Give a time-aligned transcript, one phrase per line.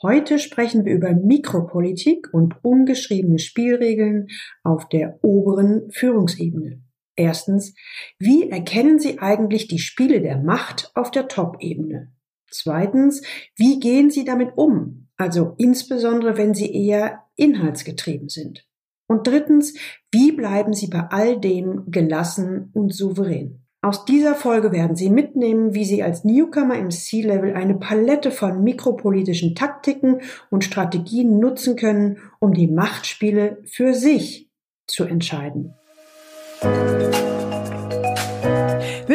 [0.00, 4.28] Heute sprechen wir über Mikropolitik und ungeschriebene Spielregeln
[4.62, 6.80] auf der oberen Führungsebene.
[7.16, 7.74] Erstens,
[8.20, 12.12] wie erkennen Sie eigentlich die Spiele der Macht auf der Top-Ebene?
[12.48, 13.22] Zweitens,
[13.56, 15.08] wie gehen Sie damit um?
[15.16, 18.68] Also insbesondere, wenn Sie eher inhaltsgetrieben sind.
[19.08, 19.74] Und drittens,
[20.12, 23.64] wie bleiben Sie bei all dem gelassen und souverän?
[23.80, 28.64] Aus dieser Folge werden Sie mitnehmen, wie Sie als Newcomer im C-Level eine Palette von
[28.64, 30.20] mikropolitischen Taktiken
[30.50, 34.50] und Strategien nutzen können, um die Machtspiele für sich
[34.88, 35.74] zu entscheiden.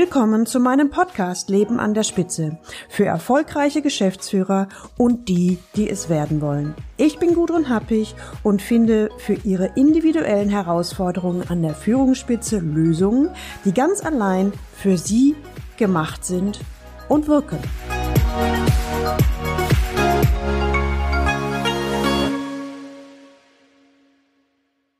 [0.03, 4.67] Willkommen zu meinem Podcast Leben an der Spitze für erfolgreiche Geschäftsführer
[4.97, 6.75] und die, die es werden wollen.
[6.97, 8.13] Ich bin Gudrun Happig
[8.43, 13.29] und finde für Ihre individuellen Herausforderungen an der Führungsspitze Lösungen,
[13.63, 15.37] die ganz allein für Sie
[15.77, 16.59] gemacht sind
[17.07, 17.59] und wirken.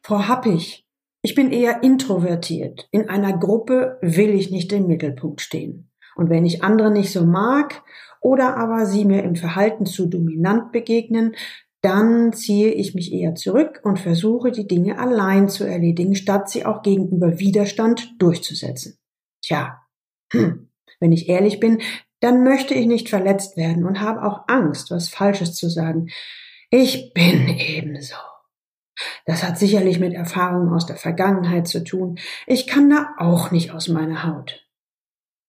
[0.01, 0.82] Frau Happig,
[1.23, 2.87] ich bin eher introvertiert.
[2.91, 5.89] In einer Gruppe will ich nicht im Mittelpunkt stehen.
[6.15, 7.81] Und wenn ich andere nicht so mag
[8.21, 11.35] oder aber sie mir im Verhalten zu dominant begegnen,
[11.81, 16.65] dann ziehe ich mich eher zurück und versuche die Dinge allein zu erledigen, statt sie
[16.65, 18.97] auch gegenüber Widerstand durchzusetzen.
[19.41, 19.81] Tja,
[20.31, 21.81] hm, wenn ich ehrlich bin,
[22.19, 26.07] dann möchte ich nicht verletzt werden und habe auch Angst, was Falsches zu sagen.
[26.69, 28.15] Ich bin ebenso.
[29.25, 32.19] Das hat sicherlich mit Erfahrungen aus der Vergangenheit zu tun.
[32.45, 34.67] Ich kann da auch nicht aus meiner Haut.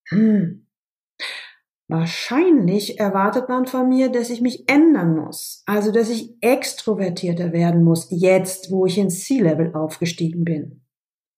[0.09, 0.67] Hm.
[1.87, 7.85] Wahrscheinlich erwartet man von mir, dass ich mich ändern muss, also dass ich extrovertierter werden
[7.85, 10.83] muss, jetzt wo ich ins C-Level aufgestiegen bin.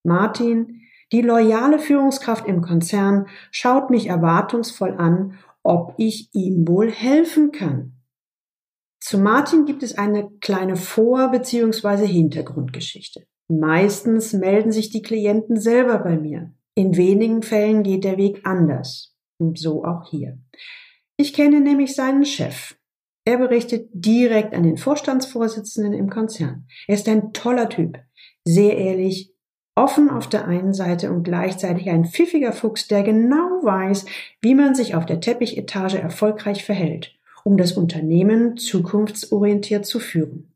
[0.04, 0.82] Martin,
[1.12, 7.95] die loyale Führungskraft im Konzern, schaut mich erwartungsvoll an, ob ich ihm wohl helfen kann.
[9.08, 12.08] Zu Martin gibt es eine kleine Vor- bzw.
[12.08, 13.24] Hintergrundgeschichte.
[13.46, 16.52] Meistens melden sich die Klienten selber bei mir.
[16.74, 19.14] In wenigen Fällen geht der Weg anders.
[19.38, 20.40] Und so auch hier.
[21.16, 22.74] Ich kenne nämlich seinen Chef.
[23.24, 26.66] Er berichtet direkt an den Vorstandsvorsitzenden im Konzern.
[26.88, 28.00] Er ist ein toller Typ,
[28.44, 29.32] sehr ehrlich,
[29.76, 34.04] offen auf der einen Seite und gleichzeitig ein pfiffiger Fuchs, der genau weiß,
[34.40, 37.15] wie man sich auf der Teppichetage erfolgreich verhält
[37.46, 40.52] um das Unternehmen zukunftsorientiert zu führen.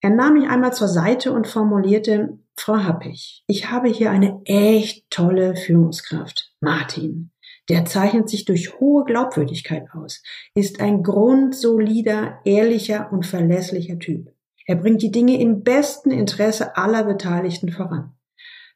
[0.00, 5.10] Er nahm mich einmal zur Seite und formulierte, Frau Happig, ich habe hier eine echt
[5.10, 6.54] tolle Führungskraft.
[6.60, 7.32] Martin.
[7.68, 10.22] Der zeichnet sich durch hohe Glaubwürdigkeit aus,
[10.54, 14.32] ist ein grundsolider, ehrlicher und verlässlicher Typ.
[14.64, 18.14] Er bringt die Dinge im besten Interesse aller Beteiligten voran.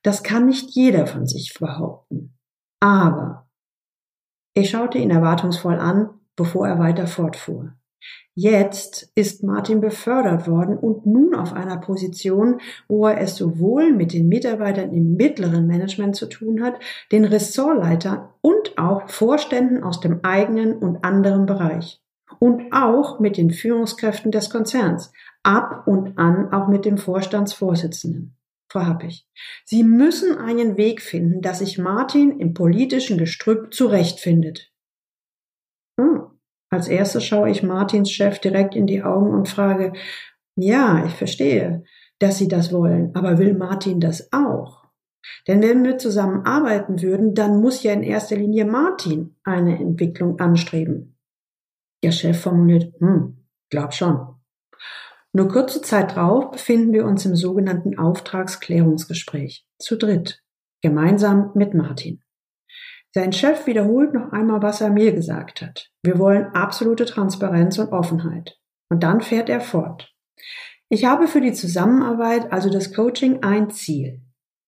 [0.03, 2.37] Das kann nicht jeder von sich behaupten.
[2.81, 3.49] Aber
[4.53, 7.75] ich schaute ihn erwartungsvoll an bevor er weiter fortfuhr.
[8.35, 14.15] Jetzt ist Martin befördert worden und nun auf einer Position, wo er es sowohl mit
[14.15, 16.77] den Mitarbeitern im mittleren Management zu tun hat,
[17.13, 22.01] den Ressortleitern und auch Vorständen aus dem eigenen und anderen Bereich.
[22.39, 28.37] Und auch mit den Führungskräften des Konzerns, ab und an auch mit dem Vorstandsvorsitzenden.
[28.71, 29.27] Frau Happig,
[29.67, 34.72] Sie müssen einen Weg finden, dass sich Martin im politischen Gestrüpp zurechtfindet.
[36.01, 36.23] Hm.
[36.71, 39.93] Als erstes schaue ich Martins Chef direkt in die Augen und frage,
[40.57, 41.85] ja, ich verstehe,
[42.19, 44.83] dass Sie das wollen, aber will Martin das auch?
[45.47, 50.41] Denn wenn wir zusammen arbeiten würden, dann muss ja in erster Linie Martin eine Entwicklung
[50.41, 51.19] anstreben.
[52.03, 54.29] Der Chef formuliert, hm, glaub schon.
[55.33, 59.67] Nur kurze Zeit drauf befinden wir uns im sogenannten Auftragsklärungsgespräch.
[59.79, 60.43] Zu dritt.
[60.83, 62.22] Gemeinsam mit Martin.
[63.15, 65.91] Sein Chef wiederholt noch einmal, was er mir gesagt hat.
[66.03, 68.59] Wir wollen absolute Transparenz und Offenheit.
[68.89, 70.15] Und dann fährt er fort.
[70.89, 74.21] Ich habe für die Zusammenarbeit, also das Coaching, ein Ziel.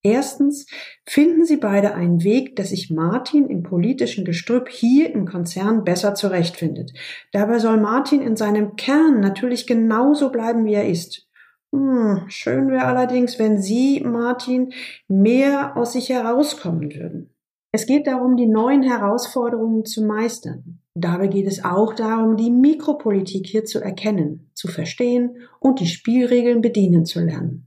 [0.02, 0.66] Erstens
[1.06, 6.14] finden Sie beide einen Weg, dass sich Martin im politischen Gestrüpp hier im Konzern besser
[6.14, 6.92] zurechtfindet.
[7.32, 11.26] Dabei soll Martin in seinem Kern natürlich genauso bleiben, wie er ist.
[11.74, 14.74] Hm, schön wäre allerdings, wenn Sie, Martin,
[15.08, 17.33] mehr aus sich herauskommen würden.
[17.74, 20.78] Es geht darum, die neuen Herausforderungen zu meistern.
[20.94, 26.60] Dabei geht es auch darum, die Mikropolitik hier zu erkennen, zu verstehen und die Spielregeln
[26.60, 27.66] bedienen zu lernen.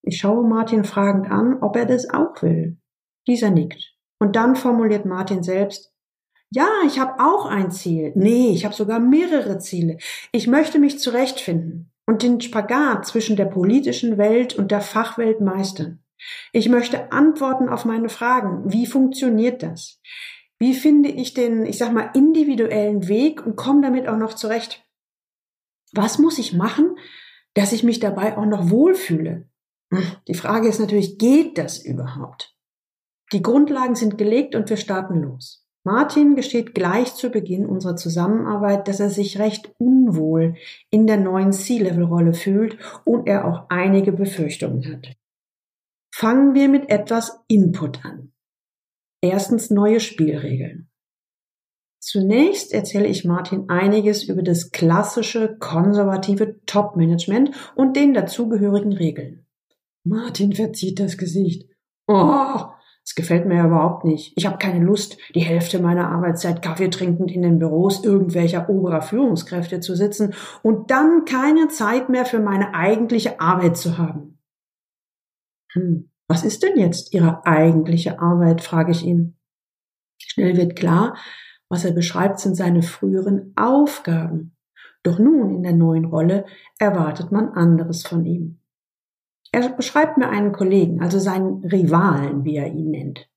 [0.00, 2.78] Ich schaue Martin fragend an, ob er das auch will.
[3.26, 3.94] Dieser nickt.
[4.20, 5.92] Und dann formuliert Martin selbst,
[6.50, 8.12] ja, ich habe auch ein Ziel.
[8.14, 9.98] Nee, ich habe sogar mehrere Ziele.
[10.32, 16.02] Ich möchte mich zurechtfinden und den Spagat zwischen der politischen Welt und der Fachwelt meistern.
[16.52, 18.72] Ich möchte Antworten auf meine Fragen.
[18.72, 20.00] Wie funktioniert das?
[20.58, 24.84] Wie finde ich den, ich sag mal, individuellen Weg und komme damit auch noch zurecht?
[25.92, 26.96] Was muss ich machen,
[27.54, 29.48] dass ich mich dabei auch noch wohlfühle?
[29.92, 32.56] Hm, die Frage ist natürlich, geht das überhaupt?
[33.32, 35.64] Die Grundlagen sind gelegt und wir starten los.
[35.84, 40.56] Martin gesteht gleich zu Beginn unserer Zusammenarbeit, dass er sich recht unwohl
[40.90, 45.16] in der neuen C-Level-Rolle fühlt und er auch einige Befürchtungen hat.
[46.20, 48.32] Fangen wir mit etwas Input an.
[49.20, 50.90] Erstens neue Spielregeln.
[52.00, 59.46] Zunächst erzähle ich Martin einiges über das klassische konservative Top-Management und den dazugehörigen Regeln.
[60.02, 61.70] Martin verzieht das Gesicht.
[62.08, 62.64] Oh,
[63.04, 64.32] es gefällt mir überhaupt nicht.
[64.34, 69.02] Ich habe keine Lust, die Hälfte meiner Arbeitszeit Kaffee trinkend in den Büros irgendwelcher oberer
[69.02, 74.37] Führungskräfte zu sitzen und dann keine Zeit mehr für meine eigentliche Arbeit zu haben.
[75.72, 79.36] Hm, was ist denn jetzt Ihre eigentliche Arbeit, frage ich ihn.
[80.18, 81.16] Schnell wird klar,
[81.68, 84.56] was er beschreibt, sind seine früheren Aufgaben.
[85.02, 86.44] Doch nun in der neuen Rolle
[86.78, 88.60] erwartet man anderes von ihm.
[89.52, 93.28] Er beschreibt mir einen Kollegen, also seinen Rivalen, wie er ihn nennt.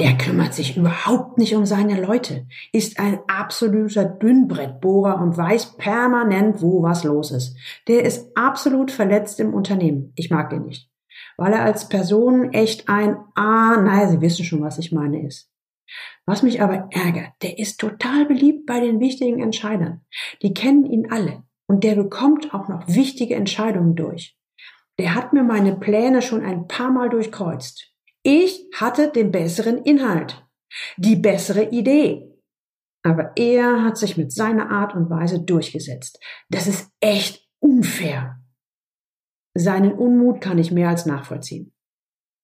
[0.00, 6.62] Der kümmert sich überhaupt nicht um seine Leute, ist ein absoluter Dünnbrettbohrer und weiß permanent,
[6.62, 7.56] wo was los ist.
[7.86, 10.12] Der ist absolut verletzt im Unternehmen.
[10.16, 10.90] Ich mag den nicht.
[11.36, 15.50] Weil er als Person echt ein, ah, naja, Sie wissen schon, was ich meine, ist.
[16.26, 20.00] Was mich aber ärgert, der ist total beliebt bei den wichtigen Entscheidern.
[20.42, 24.36] Die kennen ihn alle und der bekommt auch noch wichtige Entscheidungen durch.
[24.98, 27.92] Der hat mir meine Pläne schon ein paar Mal durchkreuzt.
[28.22, 30.46] Ich hatte den besseren Inhalt,
[30.96, 32.30] die bessere Idee.
[33.02, 36.18] Aber er hat sich mit seiner Art und Weise durchgesetzt.
[36.48, 38.40] Das ist echt unfair.
[39.54, 41.72] Seinen Unmut kann ich mehr als nachvollziehen.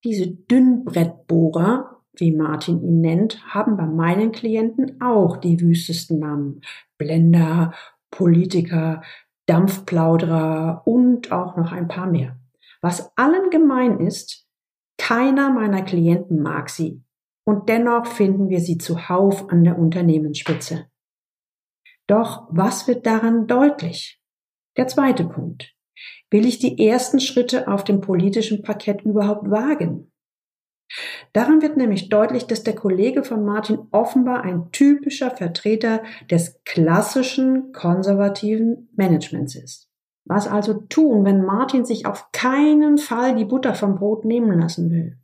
[0.05, 6.61] Diese Dünnbrettbohrer wie Martin ihn nennt, haben bei meinen Klienten auch die wüstesten Namen.
[6.99, 7.73] Blender,
[8.11, 9.03] Politiker,
[9.47, 12.39] Dampfplauderer und auch noch ein paar mehr.
[12.83, 14.47] Was allen gemein ist,
[14.99, 17.03] keiner meiner Klienten mag sie.
[17.45, 20.89] Und dennoch finden wir sie zuhauf an der Unternehmensspitze.
[22.07, 24.21] Doch was wird daran deutlich?
[24.77, 25.75] Der zweite Punkt.
[26.31, 30.11] Will ich die ersten Schritte auf dem politischen Parkett überhaupt wagen?
[31.33, 37.73] Daran wird nämlich deutlich, dass der Kollege von Martin offenbar ein typischer Vertreter des klassischen
[37.73, 39.89] konservativen Managements ist.
[40.25, 44.91] Was also tun, wenn Martin sich auf keinen Fall die Butter vom Brot nehmen lassen
[44.91, 45.20] will?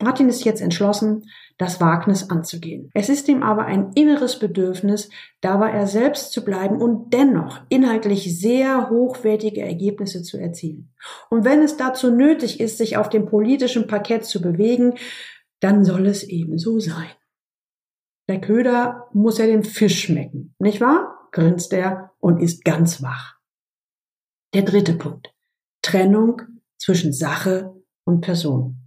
[0.00, 1.24] Martin ist jetzt entschlossen,
[1.56, 2.88] das Wagnis anzugehen.
[2.94, 5.10] Es ist ihm aber ein inneres Bedürfnis,
[5.40, 10.94] dabei er selbst zu bleiben und dennoch inhaltlich sehr hochwertige Ergebnisse zu erzielen.
[11.30, 14.94] Und wenn es dazu nötig ist, sich auf dem politischen Parkett zu bewegen,
[15.60, 17.10] dann soll es eben so sein.
[18.28, 21.14] Der Köder muss ja dem Fisch schmecken, nicht wahr?
[21.32, 23.36] grinst er und ist ganz wach.
[24.54, 25.34] Der dritte Punkt.
[25.82, 26.40] Trennung
[26.78, 27.74] zwischen Sache
[28.04, 28.77] und Person.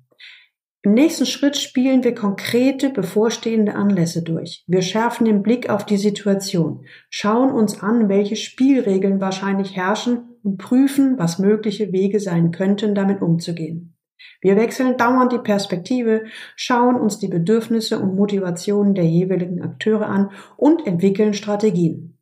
[0.84, 4.64] Im nächsten Schritt spielen wir konkrete bevorstehende Anlässe durch.
[4.66, 10.58] Wir schärfen den Blick auf die Situation, schauen uns an, welche Spielregeln wahrscheinlich herrschen und
[10.58, 13.96] prüfen, was mögliche Wege sein könnten, damit umzugehen.
[14.42, 16.26] Wir wechseln dauernd die Perspektive,
[16.56, 22.18] schauen uns die Bedürfnisse und Motivationen der jeweiligen Akteure an und entwickeln Strategien.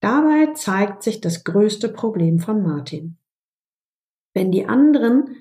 [0.00, 3.16] Dabei zeigt sich das größte Problem von Martin.
[4.34, 5.36] Wenn die anderen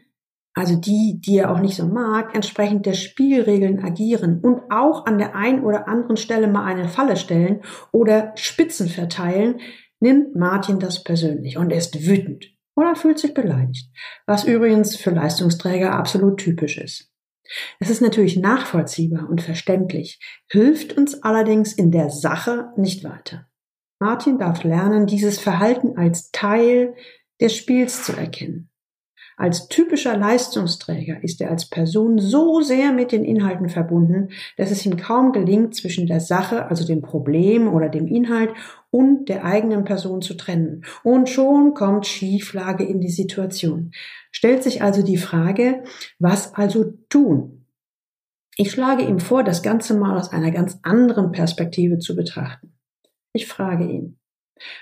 [0.54, 5.18] also die, die er auch nicht so mag, entsprechend der Spielregeln agieren und auch an
[5.18, 9.60] der einen oder anderen Stelle mal eine Falle stellen oder Spitzen verteilen,
[10.00, 12.46] nimmt Martin das persönlich und ist wütend
[12.76, 13.90] oder fühlt sich beleidigt,
[14.26, 17.10] was übrigens für Leistungsträger absolut typisch ist.
[17.80, 20.20] Es ist natürlich nachvollziehbar und verständlich,
[20.50, 23.48] hilft uns allerdings in der Sache nicht weiter.
[24.00, 26.96] Martin darf lernen, dieses Verhalten als Teil
[27.40, 28.70] des Spiels zu erkennen.
[29.44, 34.86] Als typischer Leistungsträger ist er als Person so sehr mit den Inhalten verbunden, dass es
[34.86, 38.54] ihm kaum gelingt, zwischen der Sache, also dem Problem oder dem Inhalt
[38.90, 40.86] und der eigenen Person zu trennen.
[41.04, 43.92] Und schon kommt Schieflage in die Situation.
[44.32, 45.84] Stellt sich also die Frage,
[46.20, 47.66] was also tun?
[48.56, 52.78] Ich schlage ihm vor, das Ganze mal aus einer ganz anderen Perspektive zu betrachten.
[53.34, 54.20] Ich frage ihn,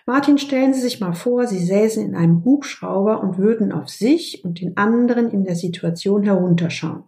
[0.06, 4.44] Martin, stellen Sie sich mal vor, Sie säßen in einem Hubschrauber und würden auf sich
[4.44, 7.04] und den anderen in der Situation herunterschauen.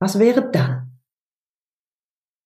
[0.00, 0.90] Was wäre dann?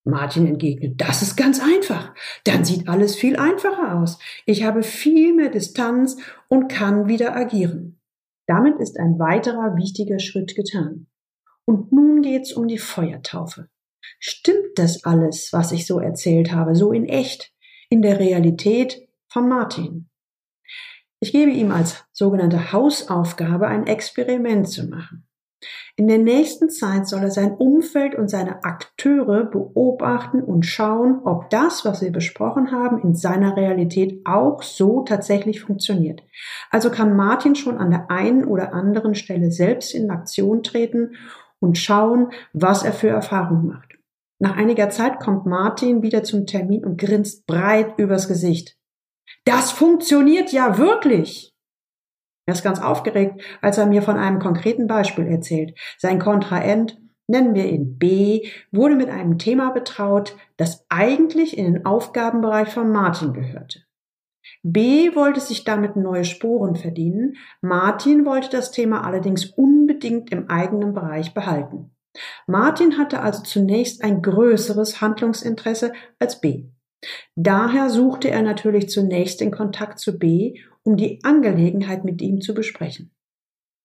[0.04, 2.14] Martin entgegnet, das ist ganz einfach.
[2.44, 4.18] Dann sieht alles viel einfacher aus.
[4.44, 8.00] Ich habe viel mehr Distanz und kann wieder agieren.
[8.46, 11.06] Damit ist ein weiterer wichtiger Schritt getan.
[11.64, 13.68] Und nun geht's um die Feuertaufe.
[14.18, 17.52] Stimmt das alles, was ich so erzählt habe, so in echt?
[17.88, 19.03] In der Realität
[19.34, 20.08] von Martin.
[21.18, 25.26] Ich gebe ihm als sogenannte Hausaufgabe ein Experiment zu machen.
[25.96, 31.50] In der nächsten Zeit soll er sein Umfeld und seine Akteure beobachten und schauen, ob
[31.50, 36.22] das, was wir besprochen haben, in seiner Realität auch so tatsächlich funktioniert.
[36.70, 41.16] Also kann Martin schon an der einen oder anderen Stelle selbst in Aktion treten
[41.58, 43.98] und schauen, was er für Erfahrungen macht.
[44.38, 48.78] Nach einiger Zeit kommt Martin wieder zum Termin und grinst breit übers Gesicht.
[49.44, 51.54] Das funktioniert ja wirklich!
[52.46, 55.78] Er ist ganz aufgeregt, als er mir von einem konkreten Beispiel erzählt.
[55.98, 61.86] Sein Kontrahent, nennen wir ihn B, wurde mit einem Thema betraut, das eigentlich in den
[61.86, 63.80] Aufgabenbereich von Martin gehörte.
[64.62, 70.92] B wollte sich damit neue Sporen verdienen, Martin wollte das Thema allerdings unbedingt im eigenen
[70.92, 71.94] Bereich behalten.
[72.46, 76.68] Martin hatte also zunächst ein größeres Handlungsinteresse als B.
[77.34, 82.54] Daher suchte er natürlich zunächst den Kontakt zu B um die Angelegenheit mit ihm zu
[82.54, 83.10] besprechen.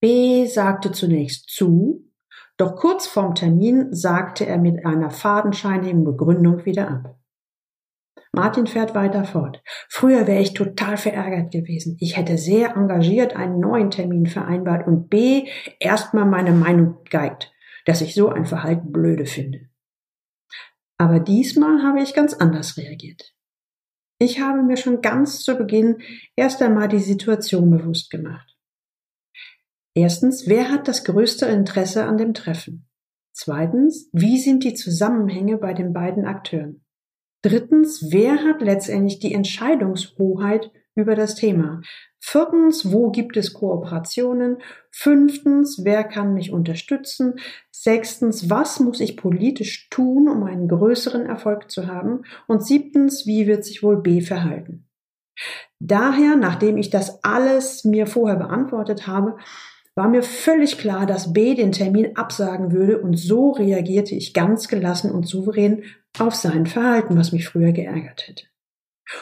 [0.02, 2.06] B sagte zunächst zu,
[2.58, 7.16] doch kurz vorm Termin sagte er mit einer fadenscheinigen Begründung wieder ab.
[8.34, 9.64] Martin fährt weiter fort.
[9.90, 11.98] Früher wäre ich total verärgert gewesen.
[12.00, 15.48] Ich hätte sehr engagiert einen neuen Termin vereinbart und B
[15.80, 17.52] erstmal meine Meinung geigt,
[17.86, 19.69] dass ich so ein Verhalten blöde finde.
[21.00, 23.34] Aber diesmal habe ich ganz anders reagiert.
[24.20, 26.02] Ich habe mir schon ganz zu Beginn
[26.36, 28.58] erst einmal die Situation bewusst gemacht.
[29.96, 32.90] Erstens, wer hat das größte Interesse an dem Treffen?
[33.34, 36.84] Zweitens, wie sind die Zusammenhänge bei den beiden Akteuren?
[37.42, 41.82] Drittens, wer hat letztendlich die Entscheidungshoheit über das Thema?
[42.20, 44.58] Viertens, wo gibt es Kooperationen?
[44.92, 47.36] Fünftens, wer kann mich unterstützen?
[47.72, 52.24] Sechstens, was muss ich politisch tun, um einen größeren Erfolg zu haben?
[52.48, 54.86] Und siebtens, wie wird sich wohl B verhalten?
[55.80, 59.38] Daher, nachdem ich das alles mir vorher beantwortet habe,
[59.96, 64.68] war mir völlig klar, dass B den Termin absagen würde und so reagierte ich ganz
[64.68, 65.84] gelassen und souverän
[66.18, 68.49] auf sein Verhalten, was mich früher geärgert hätte.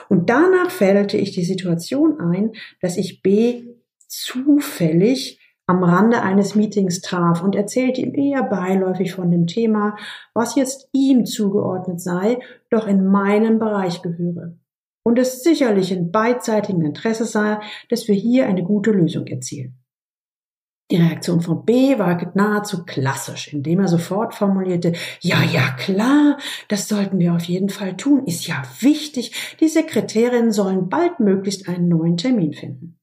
[0.09, 3.65] Und danach fällte ich die Situation ein, dass ich B
[4.07, 9.97] zufällig am Rande eines Meetings traf und erzählte ihm eher beiläufig von dem Thema,
[10.33, 12.39] was jetzt ihm zugeordnet sei,
[12.69, 14.57] doch in meinen Bereich gehöre.
[15.03, 19.77] Und es sicherlich in beidseitigem Interesse sei, dass wir hier eine gute Lösung erzielen.
[20.89, 26.37] Die Reaktion von B war nahezu klassisch, indem er sofort formulierte, ja, ja, klar,
[26.69, 31.89] das sollten wir auf jeden Fall tun, ist ja wichtig, die Sekretärinnen sollen baldmöglichst einen
[31.89, 32.97] neuen Termin finden.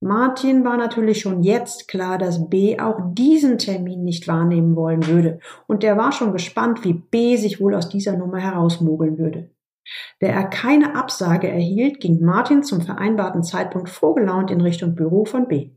[0.00, 5.40] Martin war natürlich schon jetzt klar, dass B auch diesen Termin nicht wahrnehmen wollen würde,
[5.66, 9.50] und er war schon gespannt, wie B sich wohl aus dieser Nummer herausmogeln würde.
[10.20, 15.48] Da er keine Absage erhielt, ging Martin zum vereinbarten Zeitpunkt vorgelaunt in Richtung Büro von
[15.48, 15.70] B.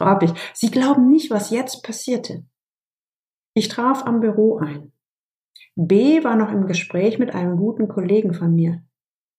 [0.00, 2.42] Frag ich, Sie glauben nicht, was jetzt passierte.
[3.52, 4.92] Ich traf am Büro ein.
[5.76, 8.82] B war noch im Gespräch mit einem guten Kollegen von mir.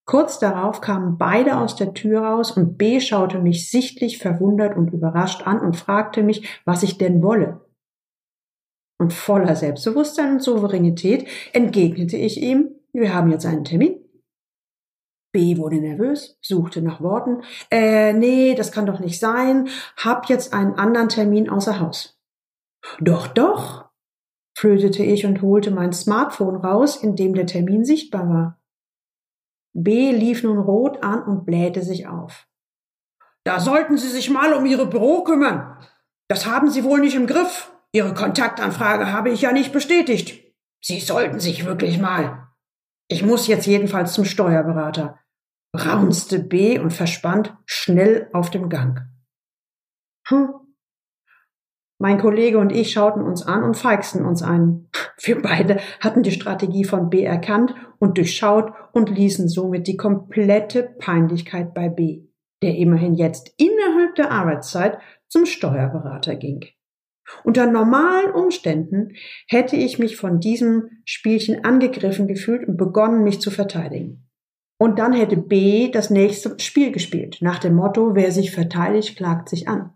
[0.05, 4.93] Kurz darauf kamen beide aus der Tür raus und B schaute mich sichtlich verwundert und
[4.93, 7.65] überrascht an und fragte mich, was ich denn wolle.
[8.99, 14.00] Und voller Selbstbewusstsein und Souveränität entgegnete ich ihm, wir haben jetzt einen Termin.
[15.31, 17.41] B wurde nervös, suchte nach Worten.
[17.69, 19.69] Äh, nee, das kann doch nicht sein.
[19.97, 22.19] Hab jetzt einen anderen Termin außer Haus.
[23.00, 23.89] Doch, doch,
[24.57, 28.61] flötete ich und holte mein Smartphone raus, in dem der Termin sichtbar war.
[29.73, 32.47] B lief nun rot an und blähte sich auf.
[33.43, 35.77] Da sollten Sie sich mal um Ihre Büro kümmern.
[36.27, 37.71] Das haben Sie wohl nicht im Griff.
[37.93, 40.43] Ihre Kontaktanfrage habe ich ja nicht bestätigt.
[40.81, 42.40] Sie sollten sich wirklich mal.
[43.11, 45.19] Ich muss jetzt jedenfalls zum Steuerberater
[45.75, 49.01] raunzte B und verspannt schnell auf dem Gang.
[50.29, 50.53] Hm.
[51.99, 54.89] Mein Kollege und ich schauten uns an und feixten uns ein.
[55.19, 60.83] Wir beide hatten die Strategie von B erkannt und durchschaut und ließen somit die komplette
[60.97, 62.29] Peinlichkeit bei B,
[62.63, 66.65] der immerhin jetzt innerhalb der Arbeitszeit zum Steuerberater ging.
[67.43, 69.13] Unter normalen Umständen
[69.47, 74.27] hätte ich mich von diesem Spielchen angegriffen gefühlt und begonnen, mich zu verteidigen.
[74.79, 79.47] Und dann hätte B das nächste Spiel gespielt, nach dem Motto, wer sich verteidigt, klagt
[79.47, 79.91] sich an.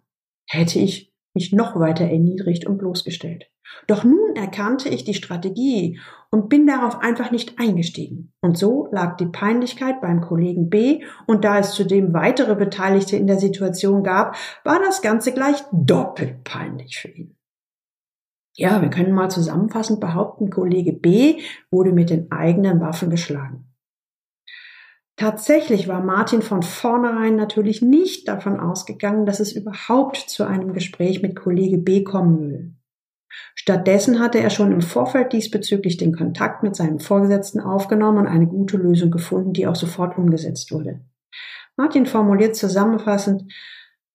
[0.48, 3.50] Hätte ich mich noch weiter erniedrigt und bloßgestellt.
[3.88, 6.00] Doch nun erkannte ich die Strategie
[6.32, 8.34] und bin darauf einfach nicht eingestiegen.
[8.42, 13.28] Und so lag die Peinlichkeit beim Kollegen B und da es zudem weitere Beteiligte in
[13.28, 17.36] der Situation gab, war das Ganze gleich doppelt peinlich für ihn.
[18.58, 21.42] Ja, wir können mal zusammenfassend behaupten, Kollege B
[21.72, 23.72] wurde mit den eigenen Waffen geschlagen.
[25.18, 31.22] Tatsächlich war Martin von vornherein natürlich nicht davon ausgegangen, dass es überhaupt zu einem Gespräch
[31.22, 32.74] mit Kollege B kommen würde.
[33.56, 38.48] Stattdessen hatte er schon im Vorfeld diesbezüglich den Kontakt mit seinem Vorgesetzten aufgenommen und eine
[38.48, 41.02] gute Lösung gefunden, die auch sofort umgesetzt wurde.
[41.78, 43.52] Martin formuliert zusammenfassend,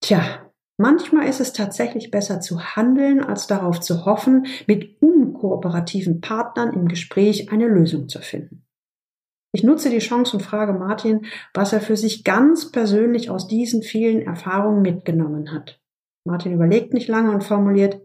[0.00, 6.73] tja, manchmal ist es tatsächlich besser zu handeln, als darauf zu hoffen, mit unkooperativen Partnern
[6.73, 8.67] im Gespräch eine Lösung zu finden.
[9.53, 13.83] Ich nutze die Chance und frage Martin, was er für sich ganz persönlich aus diesen
[13.83, 15.81] vielen Erfahrungen mitgenommen hat.
[16.25, 18.00] Martin überlegt nicht lange und formuliert,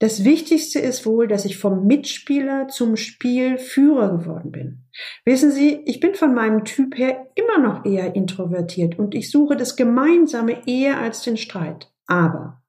[0.00, 4.84] das Wichtigste ist wohl, dass ich vom Mitspieler zum Spielführer geworden bin.
[5.26, 9.56] Wissen Sie, ich bin von meinem Typ her immer noch eher introvertiert und ich suche
[9.56, 11.92] das Gemeinsame eher als den Streit.
[12.06, 12.62] Aber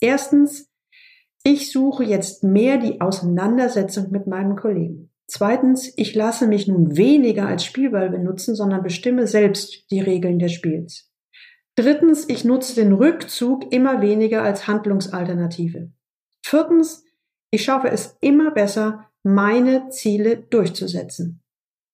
[0.00, 0.70] erstens,
[1.42, 5.10] ich suche jetzt mehr die Auseinandersetzung mit meinem Kollegen.
[5.26, 10.52] Zweitens, ich lasse mich nun weniger als Spielball benutzen, sondern bestimme selbst die Regeln des
[10.52, 11.10] Spiels.
[11.74, 15.90] Drittens, ich nutze den Rückzug immer weniger als Handlungsalternative.
[16.50, 17.04] Viertens,
[17.52, 21.44] ich schaffe es immer besser, meine Ziele durchzusetzen.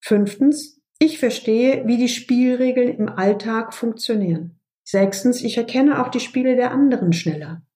[0.02, 4.58] Fünftens, ich verstehe, wie die Spielregeln im Alltag funktionieren.
[4.82, 7.66] Sechstens, ich erkenne auch die Spiele der anderen schneller.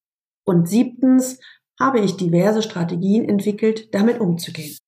[0.47, 1.39] Und siebtens,
[1.79, 4.79] habe ich diverse Strategien entwickelt, damit umzugehen.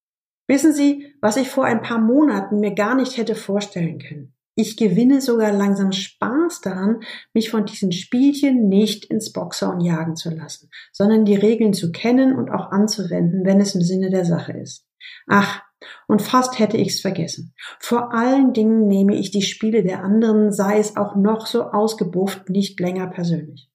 [0.49, 4.34] Wissen Sie, was ich vor ein paar Monaten mir gar nicht hätte vorstellen können?
[4.54, 7.00] Ich gewinne sogar langsam Spaß daran,
[7.32, 11.90] mich von diesen Spielchen nicht ins Boxer und jagen zu lassen, sondern die Regeln zu
[11.90, 14.87] kennen und auch anzuwenden, wenn es im Sinne der Sache ist.
[15.26, 15.62] Ach,
[16.06, 17.54] und fast hätte ich's vergessen.
[17.80, 22.50] Vor allen Dingen nehme ich die Spiele der anderen, sei es auch noch so ausgebufft,
[22.50, 23.71] nicht länger persönlich.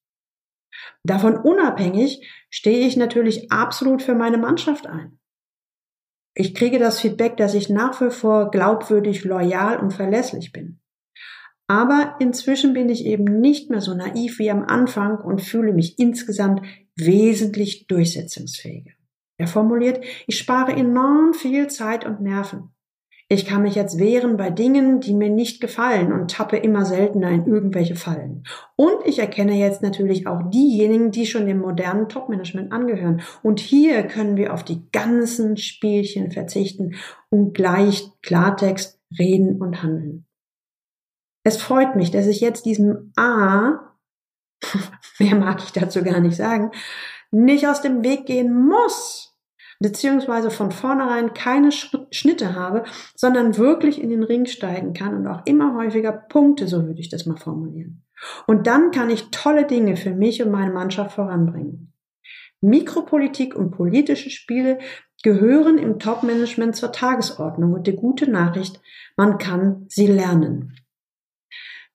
[1.03, 5.19] Davon unabhängig stehe ich natürlich absolut für meine Mannschaft ein.
[6.39, 10.79] Ich kriege das Feedback, dass ich nach wie vor glaubwürdig, loyal und verlässlich bin.
[11.65, 15.97] Aber inzwischen bin ich eben nicht mehr so naiv wie am Anfang und fühle mich
[15.97, 16.61] insgesamt
[16.95, 18.91] wesentlich durchsetzungsfähiger.
[19.39, 22.69] Er formuliert, ich spare enorm viel Zeit und Nerven.
[23.29, 27.29] Ich kann mich jetzt wehren bei Dingen, die mir nicht gefallen und tappe immer seltener
[27.29, 28.45] in irgendwelche Fallen.
[28.77, 33.21] Und ich erkenne jetzt natürlich auch diejenigen, die schon dem modernen Topmanagement angehören.
[33.43, 36.95] Und hier können wir auf die ganzen Spielchen verzichten
[37.29, 40.25] und gleich Klartext reden und handeln.
[41.43, 43.93] Es freut mich, dass ich jetzt diesem A,
[45.19, 46.71] mehr mag ich dazu gar nicht sagen,
[47.31, 49.36] nicht aus dem Weg gehen muss
[49.79, 52.83] beziehungsweise von vornherein keine Schnitte habe,
[53.15, 57.09] sondern wirklich in den Ring steigen kann und auch immer häufiger Punkte, so würde ich
[57.09, 58.03] das mal formulieren.
[58.47, 61.93] Und dann kann ich tolle Dinge für mich und meine Mannschaft voranbringen.
[62.61, 64.79] Mikropolitik und politische Spiele
[65.23, 68.81] gehören im Top-Management zur Tagesordnung und die gute Nachricht,
[69.15, 70.75] man kann sie lernen.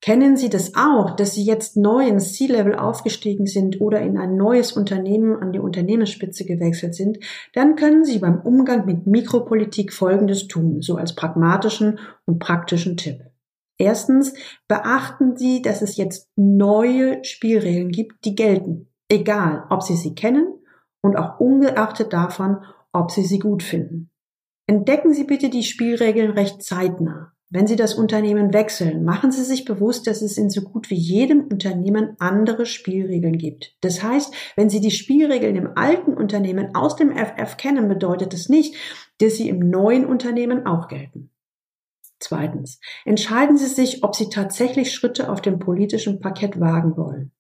[0.03, 4.37] Kennen Sie das auch, dass Sie jetzt neu ins C-Level aufgestiegen sind oder in ein
[4.37, 7.21] neues Unternehmen an die Unternehmensspitze gewechselt sind?
[7.53, 13.21] Dann können Sie beim Umgang mit Mikropolitik Folgendes tun, so als pragmatischen und praktischen Tipp.
[13.79, 14.35] Erstens
[14.67, 18.88] beachten Sie, dass es jetzt neue Spielregeln gibt, die gelten.
[19.09, 20.53] Egal, ob Sie sie kennen
[21.01, 24.11] und auch ungeachtet davon, ob Sie sie gut finden.
[24.67, 27.32] Entdecken Sie bitte die Spielregeln recht zeitnah.
[27.55, 30.95] Wenn Sie das Unternehmen wechseln, machen Sie sich bewusst, dass es in so gut wie
[30.95, 33.77] jedem Unternehmen andere Spielregeln gibt.
[33.83, 38.45] Das heißt, wenn Sie die Spielregeln im alten Unternehmen aus dem FF kennen, bedeutet es
[38.45, 38.75] das nicht,
[39.19, 41.31] dass sie im neuen Unternehmen auch gelten.
[42.19, 47.33] Zweitens, entscheiden Sie sich, ob Sie tatsächlich Schritte auf dem politischen Parkett wagen wollen.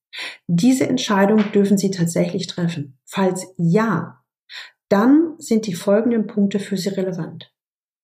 [0.46, 2.98] Diese Entscheidung dürfen Sie tatsächlich treffen.
[3.06, 4.22] Falls ja,
[4.90, 7.50] dann sind die folgenden Punkte für Sie relevant.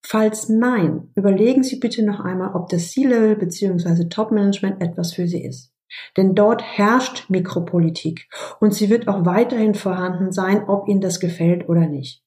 [0.03, 4.09] Falls nein, überlegen Sie bitte noch einmal, ob das C-Level bzw.
[4.09, 5.73] Top-Management etwas für Sie ist.
[6.17, 8.29] Denn dort herrscht Mikropolitik
[8.61, 12.23] und sie wird auch weiterhin vorhanden sein, ob Ihnen das gefällt oder nicht.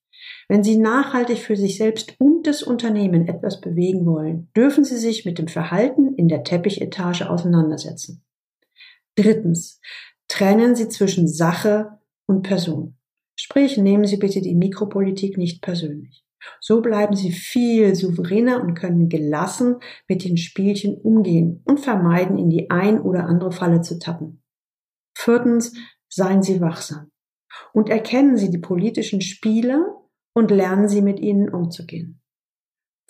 [0.47, 5.25] Wenn Sie nachhaltig für sich selbst und das Unternehmen etwas bewegen wollen, dürfen Sie sich
[5.25, 8.23] mit dem Verhalten in der Teppichetage auseinandersetzen.
[9.15, 9.79] Drittens,
[10.27, 12.95] trennen Sie zwischen Sache und Person.
[13.36, 16.23] Sprich, nehmen Sie bitte die Mikropolitik nicht persönlich.
[16.60, 19.77] So bleiben sie viel souveräner und können gelassen
[20.08, 24.43] mit den Spielchen umgehen und vermeiden, in die ein oder andere Falle zu tappen.
[25.15, 25.73] Viertens,
[26.10, 27.12] seien Sie wachsam
[27.73, 30.01] und erkennen Sie die politischen Spieler
[30.34, 32.21] und lernen Sie mit ihnen umzugehen.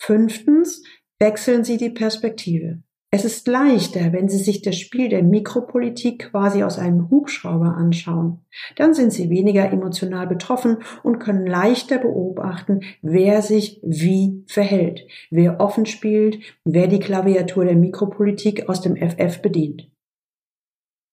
[0.00, 0.82] Fünftens,
[1.18, 2.82] wechseln Sie die Perspektive.
[3.14, 8.40] Es ist leichter, wenn Sie sich das Spiel der Mikropolitik quasi aus einem Hubschrauber anschauen.
[8.76, 15.60] Dann sind Sie weniger emotional betroffen und können leichter beobachten, wer sich wie verhält, wer
[15.60, 19.90] offen spielt, wer die Klaviatur der Mikropolitik aus dem FF bedient.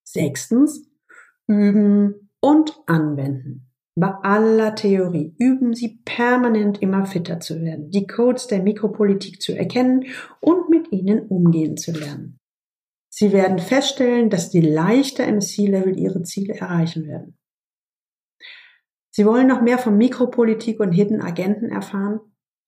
[0.06, 0.90] Sechstens,
[1.48, 3.69] üben und anwenden.
[4.00, 9.52] Bei aller Theorie üben Sie permanent immer fitter zu werden, die Codes der Mikropolitik zu
[9.58, 10.06] erkennen
[10.40, 12.40] und mit ihnen umgehen zu lernen.
[13.10, 17.38] Sie werden feststellen, dass Sie leichter im C-Level Ihre Ziele erreichen werden.
[19.12, 22.22] Sie wollen noch mehr von Mikropolitik und Hidden Agenten erfahren?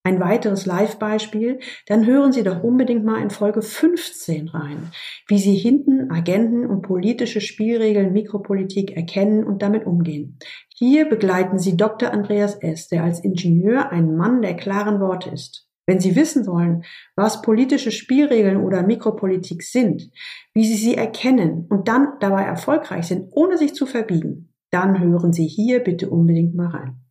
[0.03, 4.91] Ein weiteres Live-Beispiel, dann hören Sie doch unbedingt mal in Folge 15 rein,
[5.27, 10.39] wie Sie hinten Agenten und politische Spielregeln Mikropolitik erkennen und damit umgehen.
[10.75, 12.11] Hier begleiten Sie Dr.
[12.11, 15.67] Andreas S., der als Ingenieur ein Mann der klaren Worte ist.
[15.85, 16.83] Wenn Sie wissen wollen,
[17.15, 20.09] was politische Spielregeln oder Mikropolitik sind,
[20.53, 25.33] wie Sie sie erkennen und dann dabei erfolgreich sind, ohne sich zu verbiegen, dann hören
[25.33, 27.10] Sie hier bitte unbedingt mal rein.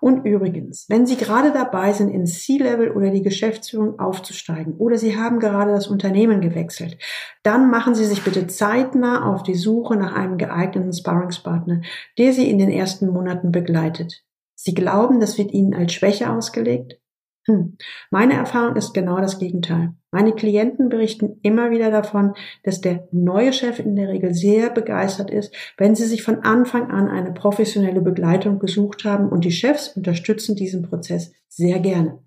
[0.00, 5.16] Und übrigens, wenn Sie gerade dabei sind, ins C-Level oder die Geschäftsführung aufzusteigen oder Sie
[5.16, 6.98] haben gerade das Unternehmen gewechselt,
[7.42, 11.82] dann machen Sie sich bitte zeitnah auf die Suche nach einem geeigneten Sparringspartner,
[12.18, 14.24] der Sie in den ersten Monaten begleitet.
[14.54, 16.98] Sie glauben, das wird Ihnen als Schwäche ausgelegt?
[17.46, 17.76] Hm.
[18.10, 19.92] Meine Erfahrung ist genau das Gegenteil.
[20.10, 25.30] Meine Klienten berichten immer wieder davon, dass der neue Chef in der Regel sehr begeistert
[25.30, 29.88] ist, wenn sie sich von Anfang an eine professionelle Begleitung gesucht haben und die Chefs
[29.88, 32.18] unterstützen diesen Prozess sehr gerne.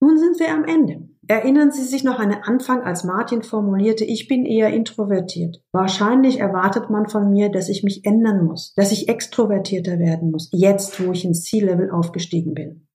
[0.00, 1.08] Nun sind wir am Ende.
[1.26, 5.60] Erinnern Sie sich noch an den Anfang, als Martin formulierte, ich bin eher introvertiert.
[5.72, 10.50] Wahrscheinlich erwartet man von mir, dass ich mich ändern muss, dass ich extrovertierter werden muss,
[10.52, 12.86] jetzt wo ich ins Ziellevel aufgestiegen bin.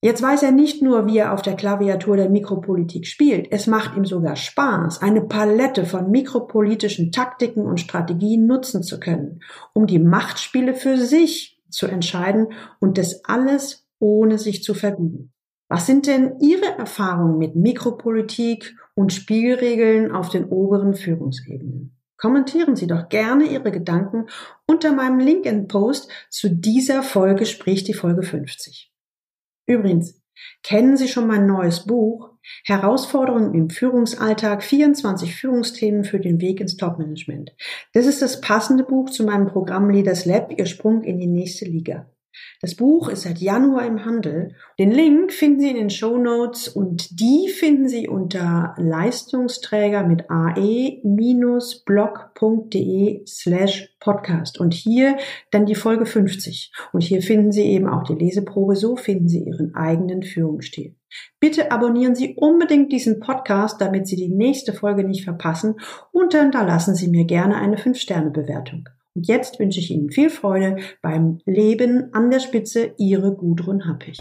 [0.00, 3.96] Jetzt weiß er nicht nur, wie er auf der Klaviatur der Mikropolitik spielt, es macht
[3.96, 9.40] ihm sogar Spaß, eine Palette von mikropolitischen Taktiken und Strategien nutzen zu können,
[9.72, 15.32] um die Machtspiele für sich zu entscheiden und das alles ohne sich zu verbiegen.
[15.68, 21.96] Was sind denn Ihre Erfahrungen mit Mikropolitik und Spielregeln auf den oberen Führungsebenen?
[22.16, 24.26] Kommentieren Sie doch gerne Ihre Gedanken
[24.66, 28.87] unter meinem LinkedIn-Post zu dieser Folge, sprich die Folge 50.
[29.68, 30.20] Übrigens,
[30.62, 32.30] kennen Sie schon mein neues Buch
[32.64, 37.54] Herausforderungen im Führungsalltag, 24 Führungsthemen für den Weg ins Topmanagement.
[37.92, 41.66] Das ist das passende Buch zu meinem Programm Leaders Lab, Ihr Sprung in die nächste
[41.66, 42.10] Liga.
[42.60, 44.56] Das Buch ist seit Januar im Handel.
[44.78, 50.28] Den Link finden Sie in den Show Notes und die finden Sie unter Leistungsträger mit
[50.28, 51.06] ae-blog.de
[53.26, 54.58] slash podcast.
[54.58, 55.16] Und hier
[55.52, 56.72] dann die Folge 50.
[56.92, 58.74] Und hier finden Sie eben auch die Leseprobe.
[58.74, 60.96] So finden Sie Ihren eigenen Führungsstil.
[61.40, 65.76] Bitte abonnieren Sie unbedingt diesen Podcast, damit Sie die nächste Folge nicht verpassen
[66.12, 68.88] und hinterlassen Sie mir gerne eine 5-Sterne-Bewertung.
[69.18, 74.16] Und jetzt wünsche ich Ihnen viel Freude beim Leben an der Spitze, Ihre Gudrun Happig.